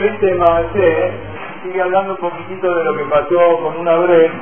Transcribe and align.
Este 0.00 0.34
Maasé 0.34 1.12
sigue 1.62 1.82
hablando 1.82 2.12
un 2.12 2.30
poquitito 2.30 2.74
de 2.74 2.84
lo 2.84 2.96
que 2.96 3.04
pasó 3.04 3.58
con 3.58 3.76
una 3.76 3.96
brecha, 3.96 4.32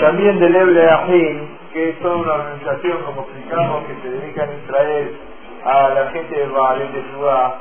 también 0.00 0.38
del 0.38 0.54
Eble 0.54 0.88
Ahim, 0.88 1.48
que 1.72 1.88
es 1.90 1.98
toda 1.98 2.14
una 2.14 2.32
organización, 2.34 3.02
como 3.02 3.22
explicamos, 3.22 3.84
que 3.86 3.94
se 4.02 4.08
dedica 4.08 4.44
a 4.44 4.54
Israel 4.54 5.18
a 5.64 5.88
la 5.88 6.06
gente 6.12 6.32
de 6.32 6.46
Baal, 6.46 6.92
de 6.92 7.02
Ciudad, 7.10 7.54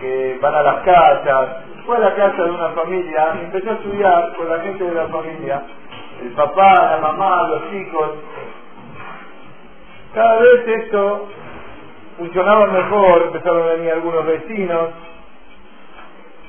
que 0.00 0.38
van 0.40 0.54
a 0.54 0.62
las 0.62 0.76
casas. 0.84 1.48
Fue 1.84 1.96
a 1.96 2.00
la 2.00 2.14
casa 2.14 2.44
de 2.44 2.50
una 2.52 2.68
familia 2.68 3.34
empezó 3.42 3.70
a 3.70 3.74
estudiar 3.74 4.36
con 4.36 4.48
la 4.48 4.60
gente 4.60 4.84
de 4.84 4.94
la 4.94 5.08
familia, 5.08 5.62
el 6.22 6.30
papá, 6.30 6.92
la 6.92 6.98
mamá, 6.98 7.48
los 7.48 7.70
chicos. 7.72 8.10
Cada 10.14 10.38
vez 10.38 10.68
esto 10.68 11.26
funcionaba 12.18 12.66
mejor, 12.68 13.22
empezaron 13.22 13.62
a 13.62 13.72
venir 13.72 13.90
algunos 13.90 14.24
vecinos, 14.26 14.90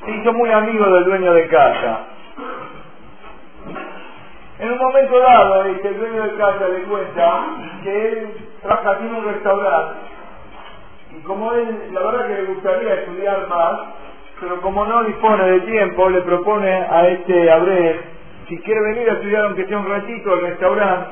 se 0.06 0.12
hizo 0.12 0.34
muy 0.34 0.50
amigo 0.52 0.86
del 0.86 1.06
dueño 1.06 1.34
de 1.34 1.48
casa. 1.48 2.00
En 4.60 4.72
un 4.72 4.78
momento 4.78 5.20
dado, 5.20 5.66
este, 5.66 5.88
el 5.90 6.00
dueño 6.00 6.24
de 6.24 6.34
casa 6.36 6.68
le 6.68 6.84
cuenta 6.84 7.46
que 7.84 8.10
él 8.10 8.28
trabaja, 8.62 8.98
tiene 9.00 9.18
un 9.18 9.26
restaurante 9.26 10.14
y 11.16 11.22
como 11.22 11.54
él, 11.54 11.90
la 11.92 12.02
verdad 12.02 12.28
que 12.28 12.34
le 12.34 12.46
gustaría 12.46 12.94
estudiar 12.96 13.48
más, 13.48 13.80
pero 14.40 14.62
como 14.62 14.86
no 14.86 15.04
dispone 15.04 15.44
de 15.44 15.60
tiempo, 15.62 16.10
le 16.10 16.22
propone 16.22 16.72
a 16.72 17.08
este 17.10 17.52
Abreu, 17.52 17.98
si 18.48 18.58
quiere 18.60 18.82
venir 18.82 19.10
a 19.10 19.14
estudiar 19.14 19.46
aunque 19.46 19.68
sea 19.68 19.78
un 19.78 19.90
ratito 19.90 20.34
al 20.34 20.42
restaurante, 20.42 21.10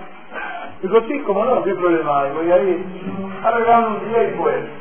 dijo, 0.81 1.01
sí, 1.07 1.19
como 1.19 1.45
no, 1.45 1.63
qué 1.63 1.75
problema 1.75 2.21
hay, 2.21 2.31
voy 2.31 2.51
a 2.51 2.57
ir. 2.63 2.85
Arreglamos 3.43 4.01
un 4.01 4.09
día 4.09 4.23
y 4.23 4.33
pues. 4.37 4.80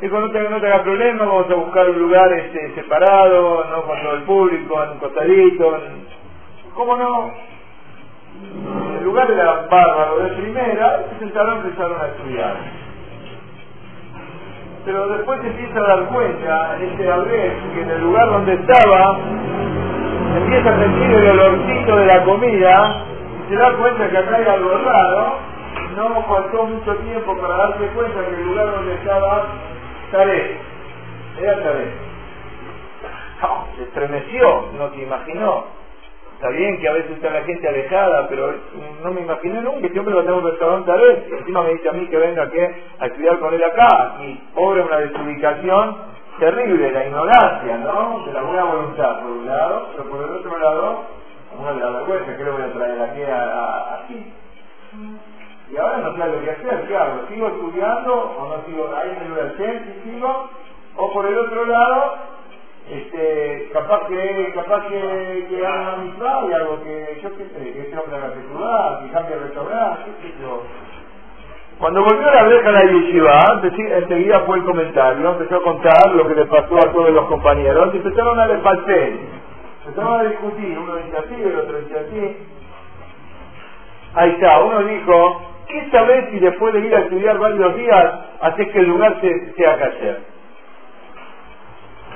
Dijo, 0.00 0.20
no 0.20 0.30
te, 0.30 0.48
no 0.48 0.60
te 0.60 0.66
hagas 0.68 0.82
problema, 0.82 1.24
vamos 1.24 1.50
a 1.50 1.54
buscar 1.54 1.90
un 1.90 1.98
lugar 1.98 2.32
este, 2.32 2.72
separado, 2.76 3.64
no 3.68 3.82
con 3.82 4.00
todo 4.00 4.14
el 4.14 4.22
público, 4.22 4.84
en 4.84 4.90
un 4.90 4.98
costadito. 4.98 5.76
En... 5.76 6.06
¿Cómo 6.74 6.96
no? 6.96 7.32
El 8.98 9.04
lugar 9.04 9.28
era 9.28 9.66
bárbaro 9.68 10.18
de 10.20 10.28
primera, 10.34 11.04
se 11.10 11.18
sentaron 11.18 11.56
empezaron 11.56 12.00
a 12.00 12.06
estudiar. 12.06 12.56
Pero 14.84 15.08
después 15.08 15.40
se 15.40 15.48
empieza 15.48 15.80
a 15.80 15.88
dar 15.88 16.04
cuenta, 16.04 16.76
en 16.76 16.90
este 16.90 17.10
abril, 17.10 17.52
que 17.74 17.82
en 17.82 17.90
el 17.90 18.00
lugar 18.00 18.30
donde 18.30 18.54
estaba, 18.54 19.18
empieza 20.36 20.74
a 20.74 20.78
sentir 20.78 21.10
el 21.10 21.28
olorcito 21.28 21.96
de 21.96 22.06
la 22.06 22.24
comida, 22.24 23.04
y 23.44 23.48
se 23.48 23.56
da 23.56 23.72
cuenta 23.72 24.08
que 24.08 24.18
acá 24.18 24.36
hay 24.36 24.46
algo 24.46 24.78
raro, 24.78 25.38
no 25.96 26.22
faltó 26.22 26.64
mucho 26.66 26.94
tiempo 26.98 27.36
para 27.38 27.56
darse 27.56 27.86
cuenta 27.88 28.24
que 28.24 28.34
el 28.34 28.44
lugar 28.44 28.70
donde 28.70 28.94
estaba 28.94 29.46
Tarek, 30.10 30.56
era 31.40 31.62
Tarek. 31.62 31.92
No, 33.42 33.66
se 33.76 33.82
estremeció, 33.84 34.68
no 34.76 34.90
se 34.90 35.02
imaginó. 35.02 35.64
Está 36.34 36.50
bien 36.50 36.78
que 36.78 36.88
a 36.88 36.92
veces 36.92 37.10
está 37.12 37.30
la 37.30 37.42
gente 37.42 37.68
alejada, 37.68 38.28
pero 38.28 38.54
no 39.02 39.10
me 39.12 39.22
imaginé 39.22 39.60
nunca 39.60 39.88
que 39.88 40.00
a 40.00 40.04
tener 40.04 40.32
un 40.32 40.44
restaurante 40.44 40.90
Tarek. 40.90 41.32
Encima 41.32 41.62
me 41.62 41.72
dice 41.72 41.88
a 41.88 41.92
mí 41.92 42.06
que 42.06 42.16
venga 42.16 42.44
aquí 42.44 42.58
a 43.00 43.06
estudiar 43.06 43.38
con 43.38 43.54
él 43.54 43.64
acá. 43.64 44.16
Y 44.20 44.34
pobre 44.54 44.82
una 44.82 44.98
desubicación 44.98 45.96
terrible, 46.38 46.92
la 46.92 47.04
ignorancia, 47.04 47.78
¿no? 47.78 48.24
De 48.24 48.32
la 48.32 48.42
buena 48.42 48.64
voluntad, 48.64 49.20
por 49.20 49.30
un 49.30 49.46
lado, 49.46 49.88
pero 49.92 50.10
por 50.10 50.24
el 50.24 50.30
otro 50.36 50.58
lado, 50.58 51.04
uno 51.58 51.74
le 51.74 51.80
da 51.80 51.90
vergüenza, 51.90 52.36
¿qué 52.36 52.44
le 52.44 52.50
voy 52.50 52.62
traer 52.72 53.02
aquí 53.02 53.22
a, 53.22 53.47
¿Sigo 57.28 57.48
estudiando 57.48 58.14
o 58.14 58.48
no 58.48 58.64
sigo 58.64 58.90
ahí 58.96 59.10
en 59.10 59.26
el 59.26 59.32
universidad 59.32 59.74
y 59.74 60.10
sigo? 60.10 60.48
O 60.96 61.12
por 61.12 61.26
el 61.26 61.38
otro 61.38 61.66
lado, 61.66 62.14
este, 62.90 63.70
capaz 63.72 64.06
que 64.08 64.52
capaz 64.54 64.86
que, 64.88 65.46
que 65.50 65.66
haga 65.66 65.94
una 65.94 65.96
misma 66.04 66.40
y 66.48 66.52
algo 66.54 66.82
que 66.82 67.20
yo 67.22 67.30
qué 67.36 67.44
sé, 67.44 67.72
que 67.72 67.80
este 67.82 67.98
hombre 67.98 68.16
haga 68.16 68.32
ciudad, 68.32 69.02
que 69.02 69.10
cambie 69.10 69.34
el 69.34 69.42
restaurante, 69.42 70.10
qué 70.22 70.28
sé 70.28 70.34
yo. 70.40 70.62
Cuando 71.78 72.02
volvió 72.02 72.28
la 72.28 72.44
vieja 72.44 72.68
a 72.70 72.72
la 72.72 72.84
yeshiva, 72.84 73.40
enseguida 73.62 74.40
fue 74.40 74.58
el 74.58 74.64
comentario, 74.64 75.30
empezó 75.30 75.56
a 75.56 75.62
contar 75.62 76.12
lo 76.12 76.26
que 76.26 76.34
le 76.34 76.46
pasó 76.46 76.76
a 76.76 76.92
todos 76.92 77.10
los 77.10 77.26
compañeros 77.26 77.94
y 77.94 77.98
empezaron 77.98 78.40
a 78.40 78.48
desfalcer. 78.48 79.12
Empezaron 79.86 80.20
a 80.20 80.24
discutir, 80.24 80.76
uno 80.76 80.96
dice 80.96 81.18
así, 81.18 81.34
el 81.40 81.56
otro 81.56 81.78
dice 81.78 81.98
así. 82.00 82.36
Ahí 84.14 84.30
está, 84.30 84.60
uno 84.60 84.82
dijo, 84.82 85.40
¿qué 85.68 85.88
sabes 85.90 86.30
si 86.30 86.38
después 86.38 86.74
de 86.74 86.80
ir 86.80 86.94
a 86.94 87.00
estudiar 87.00 87.38
varios 87.38 87.76
días 87.76 88.14
haces 88.40 88.68
que 88.70 88.78
el 88.78 88.88
lugar 88.88 89.20
se, 89.20 89.52
sea 89.54 89.78
cayer? 89.78 90.20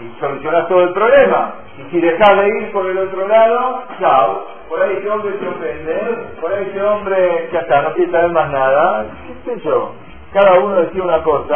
Y 0.01 0.21
solucionas 0.21 0.69
todo 0.69 0.85
el 0.85 0.93
problema. 0.93 1.55
Y 1.79 1.91
si 1.91 2.01
dejas 2.01 2.37
de 2.37 2.49
ir 2.49 2.73
por 2.73 2.87
el 2.87 2.99
otro 2.99 3.29
lado, 3.29 3.85
chao. 4.01 4.47
Por 4.69 4.83
ahí 4.83 4.97
ese 4.97 5.11
hombre 5.11 5.35
se 5.39 5.47
ofende, 5.47 5.95
por 6.41 6.53
ahí 6.53 6.67
ese 6.71 6.83
hombre, 6.83 7.49
ya 7.53 7.61
está, 7.61 7.83
no 7.83 7.93
quiere 7.93 8.11
saber 8.11 8.31
más 8.31 8.51
nada. 8.51 9.07
¿Qué 9.45 9.55
sé 9.55 9.61
yo? 9.65 9.93
Cada 10.33 10.59
uno 10.61 10.77
decía 10.77 11.03
una 11.03 11.23
cosa. 11.23 11.55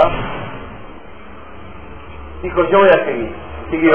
Dijo, 2.43 2.69
yo 2.69 2.79
voy 2.79 2.89
a 2.89 3.05
seguir. 3.05 3.35
Siguió. 3.71 3.93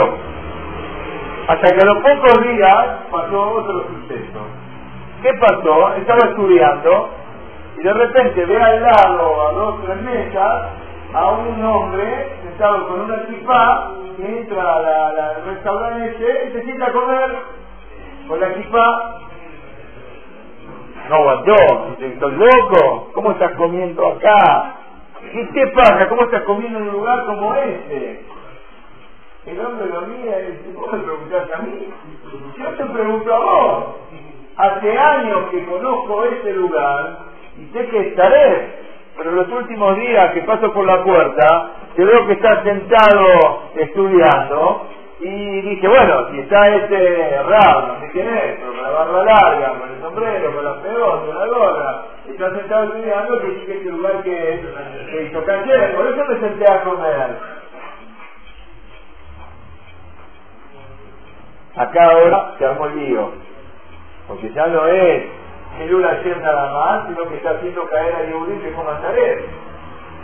Hasta 1.47 1.75
que 1.75 1.81
a 1.81 1.85
los 1.85 2.03
pocos 2.03 2.43
días 2.47 2.87
pasó 3.11 3.51
otro 3.51 3.85
suceso. 3.87 4.39
¿Qué 5.21 5.33
pasó? 5.35 5.95
Estaba 5.95 6.29
estudiando 6.29 7.09
y 7.77 7.83
de 7.83 7.93
repente 7.93 8.45
ve 8.45 8.61
al 8.61 8.81
lado, 8.81 9.47
a 9.47 9.51
dos 9.53 9.81
tres 9.85 10.01
mesas, 10.01 10.69
a 11.13 11.31
un 11.31 11.65
hombre 11.65 12.29
sentado 12.43 12.87
con 12.87 13.01
una 13.01 13.23
equipa 13.23 13.91
entra 14.19 14.75
al 14.75 15.45
restaurante 15.45 16.47
y 16.47 16.51
se 16.53 16.63
sienta 16.63 16.87
a 16.87 16.91
comer 16.91 17.35
con 18.27 18.39
la 18.39 18.49
equipa. 18.49 19.17
No 21.09 21.15
aguantó, 21.15 21.55
¿estás 21.99 22.33
loco? 22.33 23.11
¿Cómo 23.13 23.31
estás 23.31 23.53
comiendo 23.53 24.07
acá? 24.07 24.75
¿Qué 25.53 25.67
pasa? 25.75 26.07
¿Cómo 26.07 26.23
estás 26.23 26.43
comiendo 26.43 26.79
en 26.79 26.85
un 26.85 26.93
lugar 26.93 27.25
como 27.25 27.55
este? 27.55 28.23
El 29.45 29.59
hombre 29.65 29.87
lo 29.87 30.01
mira 30.01 30.39
y 30.39 30.51
dice, 30.51 30.73
¿cómo 30.75 30.91
me 30.93 31.03
preguntas 31.03 31.49
a 31.51 31.61
mí? 31.63 31.89
Yo 32.57 32.69
te 32.69 32.85
pregunto 32.85 33.33
a 33.33 33.39
vos. 33.39 33.85
Hace 34.55 34.97
años 34.97 35.49
que 35.49 35.65
conozco 35.65 36.23
este 36.25 36.53
lugar 36.53 37.30
y 37.61 37.73
sé 37.73 37.87
que 37.89 37.99
estaré, 38.09 38.69
pero 39.17 39.31
los 39.31 39.51
últimos 39.51 39.95
días 39.97 40.31
que 40.31 40.41
paso 40.41 40.73
por 40.73 40.85
la 40.85 41.03
puerta, 41.03 41.71
te 41.95 42.03
veo 42.03 42.25
que 42.25 42.33
estás 42.33 42.63
sentado 42.63 43.61
estudiando 43.75 44.87
y 45.19 45.61
dije, 45.61 45.87
bueno, 45.87 46.31
si 46.31 46.39
está 46.39 46.69
este 46.69 47.43
raro, 47.43 47.87
no 47.87 47.99
sé 47.99 48.09
quién 48.13 48.27
es, 48.27 48.59
con 48.59 48.81
la 48.81 48.89
barba 48.89 49.23
larga, 49.23 49.79
con 49.79 49.89
el 49.91 50.01
sombrero, 50.01 50.55
con 50.55 50.65
la 50.65 50.81
pegotas, 50.81 51.25
con 51.27 51.37
la 51.37 51.47
gorra, 51.47 52.03
está 52.27 52.55
sentado 52.55 52.83
estudiando, 52.85 53.41
que 53.41 53.47
sí 53.51 53.65
que 53.67 53.73
este 53.77 53.89
lugar 53.91 54.23
que, 54.23 54.61
que 55.11 55.23
hizo 55.23 55.45
cayer, 55.45 55.95
por 55.95 56.07
eso 56.07 56.25
me 56.25 56.39
senté 56.39 56.71
a 56.71 56.83
comer. 56.83 57.37
Acá 61.75 62.03
ahora 62.11 62.53
se 62.57 62.65
armó 62.65 62.85
el 62.87 62.95
lío, 62.95 63.31
porque 64.27 64.51
ya 64.51 64.65
no 64.67 64.87
es 64.87 65.40
el 65.79 66.05
ayer 66.05 66.41
nada 66.41 66.71
más, 66.73 67.07
sino 67.07 67.29
que 67.29 67.35
está 67.35 67.51
haciendo 67.51 67.87
caer 67.89 68.15
a 68.15 68.23
Yehudí 68.25 68.59
que 68.59 68.71
como 68.73 68.91
Nazaret. 68.91 69.45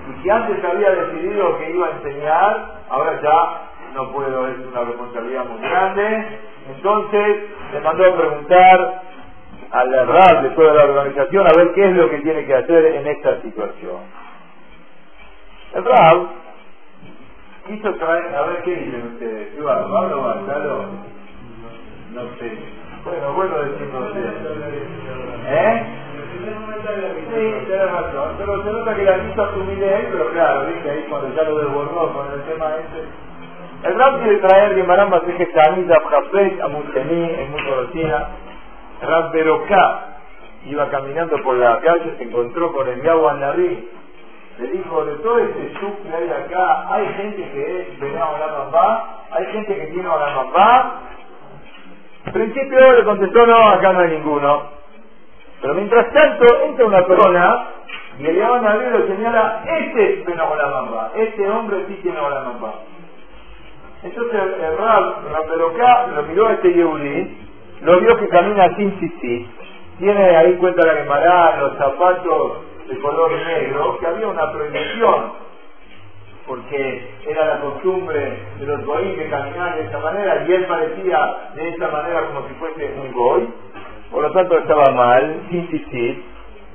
Y 0.09 0.21
si 0.21 0.29
antes 0.29 0.63
había 0.63 0.91
decidido 0.91 1.57
que 1.57 1.71
iba 1.71 1.87
a 1.87 1.91
enseñar, 1.91 2.81
ahora 2.89 3.21
ya 3.21 3.93
no 3.95 4.11
puedo, 4.11 4.47
es 4.47 4.57
una 4.59 4.81
responsabilidad 4.81 5.45
muy 5.45 5.59
grande. 5.61 6.39
Entonces 6.75 7.37
le 7.73 7.79
mandó 7.81 8.05
a 8.05 8.15
preguntar 8.15 9.01
al 9.71 10.07
RAB 10.07 10.55
de 10.55 10.73
la 10.73 10.83
organización 10.83 11.47
a 11.47 11.53
ver 11.57 11.73
qué 11.73 11.89
es 11.89 11.95
lo 11.95 12.09
que 12.09 12.19
tiene 12.19 12.45
que 12.45 12.55
hacer 12.55 12.85
en 12.85 13.07
esta 13.07 13.41
situación. 13.41 14.01
El 15.73 15.83
RAB 15.83 16.27
quiso 17.67 17.93
traer, 17.95 18.35
a 18.35 18.41
ver 18.43 18.63
qué 18.63 18.75
dicen 18.75 19.11
ustedes, 19.13 19.55
¿qué 19.55 19.61
va? 19.61 19.87
¿Pablo? 19.91 20.85
No 22.13 22.21
sé. 22.39 22.76
Bueno, 23.07 23.33
bueno 23.33 23.57
decirlo 23.59 24.09
¿Eh? 25.49 25.85
Sí, 26.87 27.65
tienes 27.65 27.91
razón. 27.91 28.35
Pero 28.37 28.63
se 28.63 28.71
nota 28.71 28.95
que 28.95 29.03
la 29.03 29.19
quiso 29.19 29.43
asumir 29.43 29.83
él, 29.83 30.07
pero 30.11 30.29
claro, 30.31 30.65
viste 30.67 30.89
ahí 30.89 31.05
cuando 31.09 31.35
ya 31.35 31.43
lo 31.43 31.57
desbordó 31.57 32.13
con 32.13 32.33
el 32.33 32.41
tema 32.43 32.65
ese. 32.75 33.27
El 33.87 33.97
rap 33.97 34.21
quiere 34.21 34.37
traer 34.39 34.75
Guimarán 34.75 35.09
Baseje 35.09 35.45
Tanit 35.47 35.89
Abjafet 35.89 36.61
a 36.61 36.67
Mutení, 36.67 37.31
es 37.31 37.49
muy 37.49 37.63
conocida. 37.63 38.29
Rap 39.01 39.31
Beroká 39.31 40.01
iba 40.65 40.89
caminando 40.89 41.37
por 41.43 41.55
la 41.55 41.79
calle, 41.79 42.15
se 42.17 42.23
encontró 42.23 42.73
con 42.73 42.87
el 42.89 43.01
Yahweh 43.01 43.39
Narí. 43.39 43.89
Le 44.59 44.67
dijo, 44.67 45.05
de 45.05 45.15
todo 45.17 45.39
este 45.39 45.73
sub 45.79 46.01
que 46.01 46.15
hay 46.15 46.29
acá, 46.29 46.93
hay 46.93 47.07
gente 47.13 47.51
que 47.51 47.81
es 47.81 48.13
la 48.13 48.65
mamá, 48.65 49.23
hay 49.31 49.45
gente 49.53 49.75
que 49.75 49.85
tiene 49.87 50.09
a 50.09 50.17
en 52.27 52.33
principio 52.33 52.91
le 52.91 53.03
contestó, 53.05 53.45
no, 53.47 53.69
acá 53.69 53.93
no 53.93 53.99
hay 53.99 54.09
ninguno. 54.17 54.63
Pero 55.61 55.73
mientras 55.73 56.11
tanto 56.11 56.45
entra 56.65 56.85
una 56.85 57.05
persona 57.05 57.67
y 58.19 58.25
el 58.25 58.35
león 58.35 58.67
a 58.67 58.75
lo 58.75 59.07
señala, 59.07 59.63
este 59.65 60.13
es 60.13 60.25
Benolamamba, 60.25 61.11
este 61.15 61.49
hombre 61.49 61.85
sí 61.87 61.99
tiene 62.03 62.19
Olamamba. 62.19 62.73
Entonces 64.03 64.41
el 64.61 64.77
Rab, 64.77 65.15
acá 65.73 66.07
lo 66.15 66.23
miró 66.23 66.47
a 66.47 66.53
este 66.53 66.73
Yehudi, 66.73 67.37
lo 67.81 67.99
vio 68.01 68.17
que 68.17 68.27
camina 68.27 68.75
sin 68.75 68.99
sisí, 68.99 69.49
tiene 69.97 70.35
ahí 70.35 70.53
cuenta 70.55 70.85
la 70.85 70.95
Gemara, 70.95 71.57
los 71.61 71.77
zapatos 71.77 72.57
de 72.89 72.99
color 72.99 73.31
negro, 73.31 73.97
que 73.99 74.07
había 74.07 74.27
una 74.27 74.51
prohibición 74.51 75.46
porque 76.47 77.09
era 77.27 77.45
la 77.45 77.59
costumbre 77.59 78.39
de 78.57 78.65
los 78.65 78.85
goí 78.85 79.13
que 79.15 79.29
caminar 79.29 79.75
de 79.75 79.83
esa 79.83 79.99
manera 79.99 80.45
y 80.47 80.53
él 80.53 80.65
parecía 80.65 81.37
de 81.55 81.69
esa 81.69 81.89
manera 81.89 82.27
como 82.27 82.47
si 82.47 82.53
fuese 82.55 82.93
un 83.01 83.11
goy, 83.11 83.49
por 84.09 84.23
lo 84.23 84.31
tanto 84.31 84.57
estaba 84.57 84.91
mal, 84.91 85.41
sin 85.49 85.69
sisí. 85.69 86.23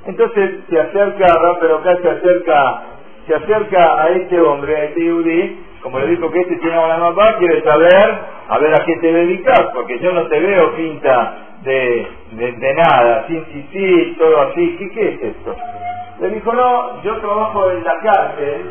Entonces 0.05 0.59
se 0.69 0.79
acerca, 0.79 1.25
pero 1.59 1.77
acá 1.77 1.97
se 2.01 2.09
acerca, 2.09 2.83
se 3.25 3.35
acerca 3.35 4.03
a 4.03 4.09
este 4.09 4.39
hombre, 4.39 4.75
a 4.75 4.83
este 4.85 5.01
Yehudi, 5.01 5.59
como 5.81 5.99
le 5.99 6.07
dijo 6.07 6.29
que 6.29 6.41
este 6.41 6.57
tiene 6.57 6.77
una 6.77 6.97
mamá, 6.97 7.37
quiere 7.39 7.61
saber 7.63 8.17
a 8.49 8.57
ver 8.59 8.73
a 8.75 8.85
qué 8.85 8.95
te 8.97 9.11
dedicas, 9.11 9.61
porque 9.73 9.99
yo 9.99 10.11
no 10.11 10.27
te 10.27 10.39
veo 10.39 10.75
pinta 10.75 11.35
de, 11.63 12.07
de, 12.31 12.73
nada, 12.75 13.25
sin 13.27 13.43
sí, 13.71 14.15
todo 14.19 14.41
así, 14.41 14.75
¿Qué, 14.77 14.89
¿qué 14.91 15.09
es 15.09 15.23
esto? 15.23 15.55
Le 16.19 16.29
dijo, 16.29 16.53
no, 16.53 17.01
yo 17.01 17.17
trabajo 17.17 17.71
en 17.71 17.83
la 17.83 17.99
cárcel 17.99 18.61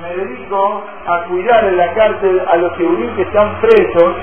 me 0.00 0.16
dedico 0.16 0.82
a 1.06 1.24
cuidar 1.24 1.64
en 1.64 1.76
la 1.76 1.92
cárcel 1.94 2.42
a 2.46 2.56
los 2.56 2.76
judíos 2.76 3.12
que 3.16 3.22
están 3.22 3.60
presos, 3.60 4.14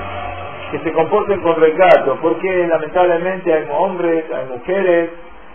que 0.70 0.78
se 0.80 0.92
comporten 0.92 1.40
con 1.40 1.60
recato, 1.60 2.18
porque 2.20 2.66
lamentablemente 2.66 3.52
hay 3.52 3.66
hombres, 3.70 4.24
hay 4.32 4.46
mujeres, 4.46 5.10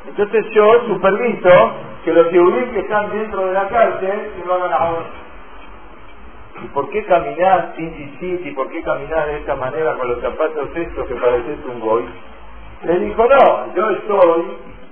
entonces 0.07 0.45
yo 0.51 0.87
superviso 0.87 1.71
que 2.03 2.13
los 2.13 2.27
judíos 2.27 2.69
que 2.71 2.79
están 2.79 3.11
dentro 3.11 3.45
de 3.47 3.53
la 3.53 3.67
cárcel 3.67 4.31
se 4.39 4.47
lo 4.47 4.53
hagan 4.53 4.73
a 4.73 4.91
¿Y 6.63 6.67
por 6.69 6.89
qué 6.89 7.03
caminar 7.05 7.73
sin 7.75 8.17
¿Y 8.19 8.51
por 8.51 8.69
qué 8.69 8.81
caminar 8.81 9.27
de 9.27 9.37
esta 9.37 9.55
manera 9.55 9.93
con 9.93 10.07
los 10.07 10.21
zapatos 10.21 10.69
estos 10.75 11.07
que 11.07 11.15
pareces 11.15 11.59
un 11.71 11.79
goy? 11.79 12.05
Le 12.83 12.99
dijo, 12.99 13.27
no, 13.27 13.75
yo 13.75 13.89
estoy 13.91 14.43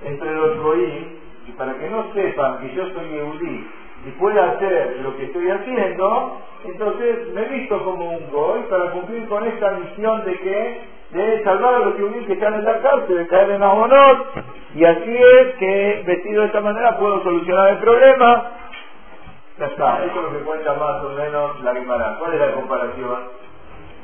entre 0.04 0.32
los 0.32 0.58
goí 0.58 1.18
y 1.48 1.52
para 1.52 1.74
que 1.74 1.88
no 1.88 2.12
sepan 2.12 2.58
que 2.58 2.74
yo 2.74 2.84
soy 2.90 3.16
eudí 3.16 3.66
y 4.06 4.10
pueda 4.12 4.52
hacer 4.52 5.00
lo 5.02 5.16
que 5.16 5.24
estoy 5.24 5.50
haciendo, 5.50 6.38
entonces 6.64 7.34
me 7.34 7.44
visto 7.46 7.82
como 7.84 8.10
un 8.12 8.30
goy 8.30 8.60
para 8.70 8.92
cumplir 8.92 9.28
con 9.28 9.44
esta 9.46 9.70
misión 9.72 10.24
de 10.24 10.38
que 10.38 10.96
de 11.10 11.44
salvar 11.44 11.74
a 11.74 11.78
los 11.80 11.94
que 11.94 12.32
están 12.32 12.54
en 12.54 12.64
la 12.64 12.80
cárcel, 12.80 13.16
de 13.16 13.26
caer 13.28 13.50
en 13.50 13.62
honor, 13.62 14.26
y 14.74 14.84
así 14.84 15.16
es 15.16 15.54
que 15.56 16.02
vestido 16.06 16.42
de 16.42 16.46
esta 16.48 16.60
manera 16.60 16.98
puedo 16.98 17.22
solucionar 17.22 17.68
el 17.70 17.78
problema 17.78 18.50
ya 19.58 19.66
está, 19.66 20.04
eso 20.04 20.16
es 20.18 20.22
lo 20.22 20.38
que 20.38 20.44
cuenta 20.44 20.74
más 20.74 21.02
o 21.02 21.08
menos 21.10 21.60
la 21.62 21.72
Guimara. 21.72 22.16
¿Cuál 22.18 22.34
es 22.34 22.40
la 22.40 22.52
comparación? 22.52 23.16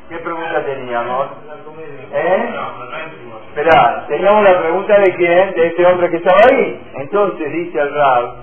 ¿Qué 0.08 0.16
pregunta 0.16 0.64
teníamos? 0.64 1.28
¿Eh? 2.10 2.54
Esperá, 3.48 4.06
teníamos 4.08 4.44
la 4.44 4.62
pregunta 4.62 4.98
de 4.98 5.14
quién, 5.14 5.52
de 5.52 5.66
este 5.66 5.84
hombre 5.84 6.08
que 6.08 6.16
estaba 6.16 6.38
ahí. 6.50 6.82
Entonces 6.94 7.52
dice 7.52 7.80
al 7.80 7.94
Rab, 7.94 8.34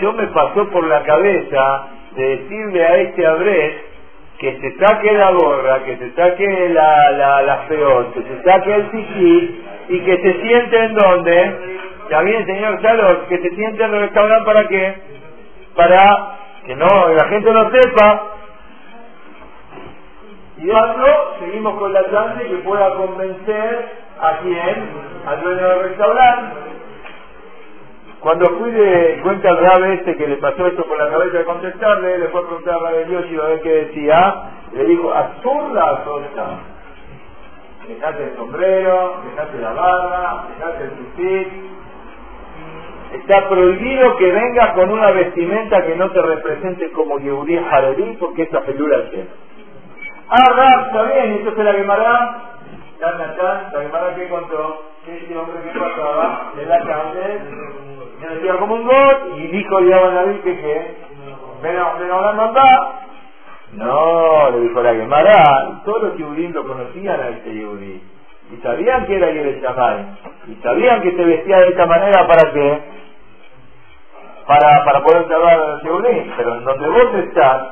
yo 0.00 0.12
me 0.12 0.26
pasó 0.28 0.68
por 0.70 0.86
la 0.86 1.02
cabeza 1.02 1.88
de 2.16 2.36
decirle 2.36 2.84
a 2.84 2.96
este 2.96 3.26
Abret 3.26 3.88
que 4.38 4.56
se 4.60 4.76
saque 4.78 5.12
la 5.12 5.32
gorra, 5.32 5.82
que 5.84 5.96
se 5.96 6.12
saque 6.12 6.68
la, 6.70 7.10
la, 7.10 7.42
la 7.42 7.56
feón, 7.68 8.12
que 8.12 8.22
se 8.22 8.42
saque 8.42 8.74
el 8.74 8.82
piquí 8.86 9.64
y 9.88 10.00
que 10.00 10.16
se 10.16 10.40
siente 10.42 10.84
en 10.84 10.94
donde. 10.94 11.78
Ya 12.10 12.22
bien, 12.22 12.46
señor 12.46 12.80
Carlos, 12.80 13.18
que 13.28 13.38
se 13.38 13.50
siente 13.50 13.82
en 13.82 13.94
el 13.94 14.00
restaurante 14.00 14.44
para 14.44 14.68
qué? 14.68 14.94
Para 15.74 16.38
que 16.64 16.76
no, 16.76 17.08
la 17.08 17.24
gente 17.28 17.52
no 17.52 17.70
sepa. 17.70 18.22
Y 20.58 20.70
otro, 20.70 21.34
seguimos 21.40 21.78
con 21.78 21.92
la 21.92 22.10
chance 22.10 22.44
que 22.44 22.56
pueda 22.56 22.94
convencer 22.94 23.88
a 24.20 24.38
quién, 24.42 24.88
al 25.26 25.42
dueño 25.42 25.68
del 25.68 25.82
restaurante. 25.82 26.67
Cuando 28.20 28.46
fui 28.58 28.72
de 28.72 29.20
cuenta 29.22 29.48
al 29.48 29.56
grave 29.58 29.94
este 29.94 30.16
que 30.16 30.26
le 30.26 30.36
pasó 30.38 30.66
esto 30.66 30.84
por 30.84 30.98
la 30.98 31.08
cabeza 31.08 31.38
de 31.38 31.44
contestarle, 31.44 32.18
le 32.18 32.28
fue 32.28 32.40
a 32.40 32.44
preguntar 32.46 32.86
a 32.86 32.92
Dios 33.06 33.24
y 33.30 33.36
a 33.36 33.44
ver 33.44 33.60
qué 33.60 33.68
decía, 33.68 34.34
le 34.72 34.84
dijo, 34.86 35.12
absurda 35.12 35.82
absurda. 35.88 36.58
Dejate 37.86 38.24
el 38.24 38.36
sombrero, 38.36 39.14
dejate 39.30 39.58
la 39.58 39.72
barba, 39.72 40.48
dejate 40.56 40.84
el 40.84 40.90
tufit, 40.90 41.48
Está 43.14 43.48
prohibido 43.48 44.16
que 44.16 44.30
venga 44.30 44.74
con 44.74 44.90
una 44.90 45.10
vestimenta 45.12 45.82
que 45.86 45.96
no 45.96 46.10
te 46.10 46.20
represente 46.20 46.90
como 46.92 47.18
Yehudí 47.18 47.56
Haredí, 47.56 48.16
porque 48.20 48.42
esa 48.42 48.60
pelura 48.60 48.98
es 48.98 49.28
Ah, 50.28 50.52
Rab, 50.54 50.86
está 50.88 51.02
bien, 51.04 51.32
entonces 51.36 51.64
la 51.64 51.72
quemará. 51.74 52.42
La 53.00 53.80
quemará 53.80 54.14
que 54.14 54.28
contó 54.28 54.82
que 55.06 55.16
este 55.16 55.36
hombre 55.38 55.56
que 55.62 55.78
pasaba 55.78 56.52
de 56.54 56.66
la 56.66 56.78
cárcel 56.80 57.97
decía 58.34 58.56
como 58.56 58.74
un 58.74 58.84
gol 58.84 59.32
y 59.36 59.46
dijo 59.48 59.80
David 59.80 60.40
que 60.40 60.60
qué. 60.60 60.96
Mamá. 61.62 63.00
No, 63.72 64.50
le 64.50 64.60
dijo 64.60 64.82
la 64.82 64.92
quemará. 64.92 65.82
Todos 65.84 66.02
los 66.04 66.16
Yehudí 66.16 66.48
lo 66.48 66.66
conocían 66.66 67.20
a 67.20 67.28
este 67.28 67.52
Yehudí. 67.52 68.02
Y 68.52 68.56
sabían 68.62 69.06
que 69.06 69.16
era 69.16 69.30
Yerushalayim. 69.30 70.06
Y 70.48 70.54
sabían 70.62 71.02
que 71.02 71.12
se 71.12 71.24
vestía 71.24 71.58
de 71.58 71.68
esta 71.68 71.86
manera 71.86 72.26
para 72.26 72.52
qué 72.52 72.98
para, 74.48 74.82
para 74.82 75.04
poder 75.04 75.28
salvar 75.28 75.60
a 75.60 75.80
Seulín, 75.82 76.32
pero 76.34 76.54
en 76.54 76.64
donde 76.64 76.88
vos 76.88 77.14
estás, 77.16 77.68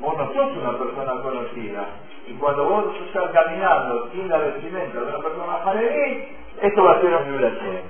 vos 0.00 0.16
no 0.16 0.32
sos 0.32 0.56
una 0.56 0.78
persona 0.78 1.22
conocida. 1.22 1.84
Y 2.26 2.32
cuando 2.34 2.64
vos 2.64 2.86
estás 3.06 3.30
caminando 3.32 4.08
sin 4.12 4.26
la 4.30 4.38
vestimenta 4.38 4.98
de 4.98 5.06
una 5.06 5.18
persona 5.18 5.60
jaredí, 5.62 6.28
esto 6.62 6.84
va 6.84 6.92
a 6.92 7.00
ser 7.02 7.14
un 7.14 7.32
vibración. 7.32 7.80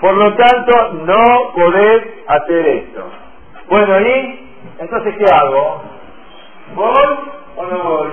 Por 0.00 0.14
lo 0.14 0.34
tanto, 0.34 0.92
no 1.04 1.52
podés 1.54 2.02
hacer 2.28 2.66
esto. 2.66 3.04
Bueno, 3.68 4.00
¿y 4.00 4.48
entonces 4.78 5.14
qué 5.18 5.24
hago? 5.32 5.82
¿Voy 6.74 7.18
o 7.56 7.66
no 7.66 7.82
voy? 7.82 8.10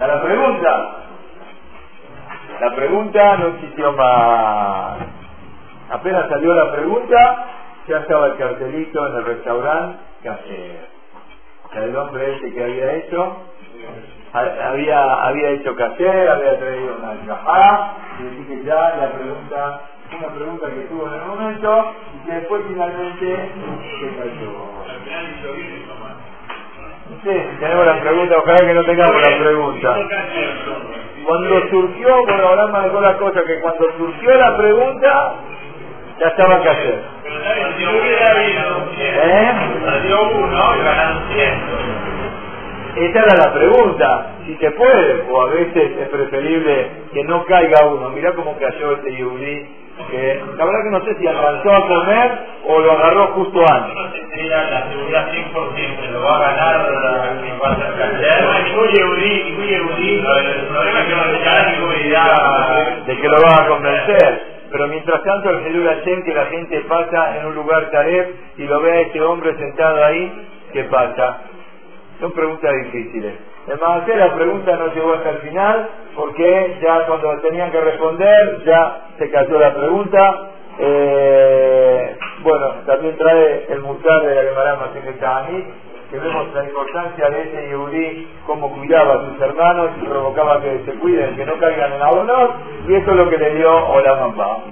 ¿A 0.00 0.06
la 0.06 0.22
pregunta? 0.22 0.96
La 2.60 2.74
pregunta 2.74 3.36
no 3.36 3.46
existió 3.48 3.92
más. 3.92 4.98
Apenas 5.90 6.28
salió 6.28 6.54
la 6.54 6.72
pregunta, 6.72 7.46
ya 7.86 7.98
estaba 7.98 8.28
el 8.28 8.36
cartelito 8.36 9.06
en 9.06 9.14
el 9.16 9.24
restaurante 9.24 10.04
hacer? 10.28 10.94
el 11.74 11.96
hombre 11.96 12.36
ese 12.36 12.54
que 12.54 12.62
había 12.62 12.94
hecho, 12.94 13.36
había, 14.32 15.26
había 15.26 15.50
hecho 15.50 15.72
hacer? 15.72 16.28
había 16.28 16.58
traído 16.58 16.96
una 16.98 17.12
encajada, 17.12 17.94
y 18.20 18.44
que 18.44 18.64
ya 18.64 18.94
la 18.96 19.12
pregunta, 19.12 19.80
una 20.18 20.34
pregunta 20.34 20.68
que 20.68 20.80
tuvo 20.82 21.06
en 21.08 21.14
el 21.14 21.26
momento, 21.26 21.94
y 22.14 22.26
que 22.26 22.34
después 22.34 22.62
finalmente 22.68 23.26
se 24.00 24.06
cayó. 24.16 24.74
Sí, 27.22 27.36
tenemos 27.60 27.86
la 27.86 28.00
pregunta, 28.00 28.36
ojalá 28.38 28.58
que 28.58 28.74
no 28.74 28.84
tengamos 28.84 29.22
la 29.22 29.38
pregunta. 29.38 29.96
Cuando 31.26 31.68
surgió, 31.68 32.24
bueno, 32.26 32.48
ahora 32.48 32.82
dejó 32.82 33.00
la 33.00 33.16
cosa, 33.16 33.42
que 33.44 33.60
cuando 33.60 33.92
surgió 33.96 34.34
la 34.34 34.56
pregunta, 34.56 35.34
ya 36.20 36.26
estaba 36.28 36.62
que 36.62 36.68
hacer. 36.68 37.02
¿Eh? 38.98 39.52
Esa 42.96 43.18
era 43.24 43.46
la 43.46 43.52
pregunta, 43.52 44.36
si 44.46 44.54
se 44.56 44.70
puede, 44.70 45.24
o 45.28 45.42
a 45.42 45.46
veces 45.50 45.98
es 45.98 46.08
preferible 46.08 46.90
que 47.12 47.24
no 47.24 47.44
caiga 47.44 47.86
uno. 47.86 48.10
Mirá 48.10 48.32
cómo 48.34 48.56
cayó 48.56 48.92
este 48.92 49.16
yudí, 49.16 49.66
que 50.10 50.42
la 50.56 50.64
verdad 50.64 50.82
que 50.82 50.90
no 50.90 51.04
sé 51.04 51.14
si 51.18 51.26
alcanzó 51.26 51.72
a 51.72 51.86
comer 51.86 52.38
o 52.66 52.80
lo 52.80 52.92
agarró 52.92 53.26
justo 53.28 53.60
antes. 53.70 53.94
No 53.94 54.10
sé 54.10 54.24
la 54.48 54.88
seguridad 54.88 55.30
100%, 55.32 56.10
lo 56.10 56.22
va 56.22 56.36
a 56.36 56.50
ganar 56.50 57.44
en 57.44 57.58
cuanto 57.58 57.84
al 57.84 58.64
Ningún 58.64 58.88
yudí, 58.88 59.44
ningún 59.44 59.66
yudí, 59.66 60.14
el 60.16 60.66
problema 60.66 61.00
es 61.00 61.06
que 61.06 61.14
no 61.14 61.24
se 61.24 61.76
seguridad 61.76 62.96
de 63.06 63.16
que 63.20 63.28
lo 63.28 63.36
va 63.36 63.64
a 63.64 63.68
convencer. 63.68 64.54
Pero 64.70 64.88
mientras 64.88 65.22
tanto 65.22 65.50
el 65.50 65.62
Jesús 65.62 65.84
Hashem 65.86 66.24
que 66.24 66.34
la 66.34 66.46
gente 66.46 66.80
pasa 66.80 67.38
en 67.38 67.46
un 67.46 67.54
lugar 67.54 67.90
taref 67.90 68.28
y 68.56 68.64
lo 68.64 68.80
ve 68.80 68.92
a 68.92 69.00
este 69.02 69.20
hombre 69.20 69.56
sentado 69.56 70.04
ahí, 70.04 70.48
¿qué 70.72 70.84
pasa? 70.84 71.38
Son 72.20 72.32
preguntas 72.32 72.72
difíciles. 72.84 73.34
Además, 73.68 74.02
la 74.08 74.34
pregunta 74.34 74.76
no 74.76 74.92
llegó 74.92 75.14
hasta 75.14 75.30
el 75.30 75.38
final 75.38 75.88
porque 76.16 76.78
ya 76.82 77.06
cuando 77.06 77.38
tenían 77.38 77.70
que 77.70 77.80
responder 77.80 78.62
ya 78.64 79.03
se 79.18 79.30
cayó 79.30 79.58
la 79.58 79.74
pregunta. 79.74 80.50
Eh, 80.78 82.16
bueno, 82.42 82.66
también 82.86 83.16
trae 83.16 83.66
el 83.70 83.80
mutar 83.80 84.22
de 84.22 84.34
la 84.34 84.42
Gemara 84.42 84.76
Masejetani, 84.76 85.64
que 86.10 86.18
vemos 86.18 86.52
la 86.54 86.64
importancia 86.64 87.30
de 87.30 87.42
ese 87.42 87.68
Yehudí, 87.68 88.28
cómo 88.46 88.70
cuidaba 88.74 89.14
a 89.14 89.24
sus 89.26 89.40
hermanos 89.40 89.90
y 90.00 90.04
provocaba 90.04 90.60
que 90.60 90.82
se 90.84 90.92
cuiden, 90.98 91.36
que 91.36 91.46
no 91.46 91.58
caigan 91.58 91.92
en 91.92 92.02
abonos, 92.02 92.50
y 92.88 92.94
eso 92.94 93.10
es 93.10 93.16
lo 93.16 93.30
que 93.30 93.38
le 93.38 93.54
dio 93.54 93.86
Olamamba. 93.86 94.64